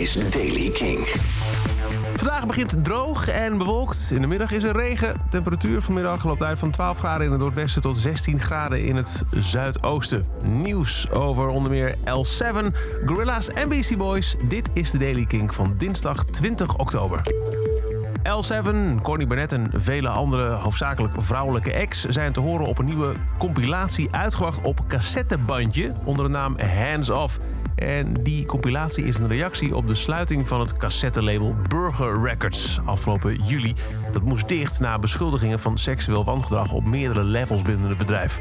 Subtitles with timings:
[0.00, 1.06] is Daily King.
[2.14, 4.10] Vandaag begint droog en bewolkt.
[4.14, 5.14] In de middag is er regen.
[5.30, 9.22] Temperatuur vanmiddag loopt uit van 12 graden in het noordwesten tot 16 graden in het
[9.30, 10.26] zuidoosten.
[10.42, 12.76] Nieuws over onder meer L7,
[13.06, 14.36] Gorilla's en Beastie Boys.
[14.48, 17.22] Dit is de Daily King van dinsdag 20 oktober.
[18.22, 23.14] L7, Connie Burnett en vele andere hoofdzakelijk vrouwelijke acts zijn te horen op een nieuwe
[23.38, 27.38] compilatie uitgebracht op cassettebandje onder de naam Hands Off.
[27.74, 33.34] En die compilatie is een reactie op de sluiting van het cassettelabel Burger Records afgelopen
[33.44, 33.74] juli.
[34.12, 38.40] Dat moest dicht na beschuldigingen van seksueel wangedrag op meerdere levels binnen het bedrijf.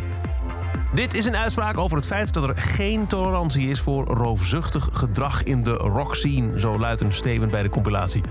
[0.94, 5.44] Dit is een uitspraak over het feit dat er geen tolerantie is voor roofzuchtig gedrag
[5.44, 8.24] in de rockscene, zo luidt een statement bij de compilatie.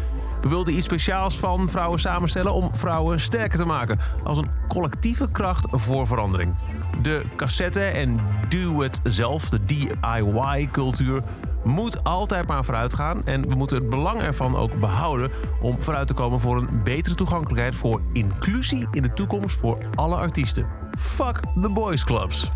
[0.42, 5.30] We wilden iets speciaals van vrouwen samenstellen om vrouwen sterker te maken, als een collectieve
[5.30, 6.54] kracht voor verandering.
[7.02, 11.22] De cassette en do-it-zelf, de DIY-cultuur,
[11.64, 13.26] moet altijd maar vooruit gaan.
[13.26, 17.14] En we moeten het belang ervan ook behouden om vooruit te komen voor een betere
[17.14, 20.66] toegankelijkheid voor inclusie in de toekomst voor alle artiesten.
[20.98, 22.50] Fuck the boys clubs.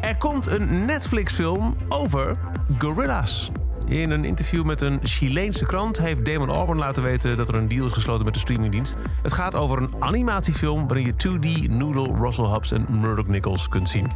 [0.00, 2.36] Er komt een Netflix-film over
[2.78, 3.50] gorilla's.
[3.90, 7.68] In een interview met een Chileense krant heeft Damon Albarn laten weten dat er een
[7.68, 8.96] deal is gesloten met de streamingdienst.
[9.22, 13.88] Het gaat over een animatiefilm waarin je 2D, Noodle, Russell Hubs en Murdoch Nichols kunt
[13.88, 14.10] zien.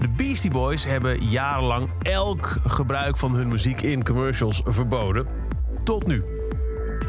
[0.00, 5.26] De Beastie Boys hebben jarenlang elk gebruik van hun muziek in commercials verboden.
[5.84, 6.35] Tot nu.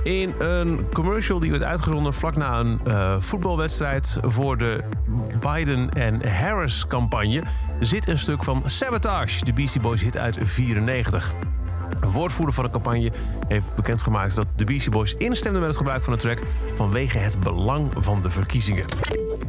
[0.08, 4.84] In een commercial die werd uitgezonden vlak na een uh, voetbalwedstrijd voor de
[5.40, 7.44] Biden en Harris campagne
[7.80, 11.34] zit een stuk van Sabotage, de Beastie Boys hit uit 94.
[12.02, 13.12] Een woordvoerder van de campagne
[13.48, 16.40] heeft bekendgemaakt dat de Beastie Boys instemden met het gebruik van de track
[16.76, 18.86] vanwege het belang van de verkiezingen.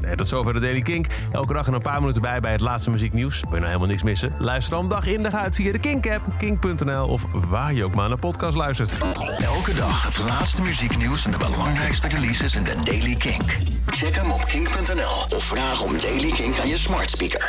[0.01, 1.07] Nee, tot zover de Daily Kink.
[1.33, 3.41] Elke dag een paar minuten bij bij het laatste muzieknieuws.
[3.41, 4.33] Ben je nou helemaal niks missen?
[4.39, 8.09] Luister dan dag in dag uit via de Kink-app, kink.nl of waar je ook maar
[8.09, 8.99] naar podcast luistert.
[9.39, 13.57] Elke dag het laatste muzieknieuws en de belangrijkste releases in de Daily Kink.
[13.87, 17.47] Check hem op kink.nl of vraag om Daily Kink aan je smart speaker.